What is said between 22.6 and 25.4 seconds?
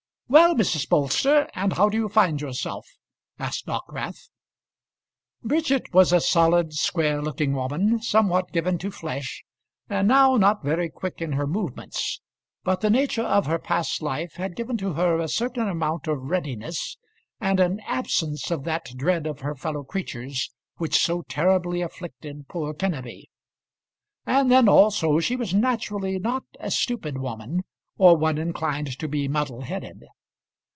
Kenneby. And then also she